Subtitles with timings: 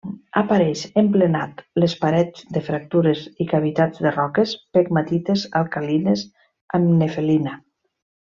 [0.39, 6.25] Apareix emplenat les parets de fractures i cavitats de roques pegmatites alcalines
[6.81, 7.57] amb nefelina.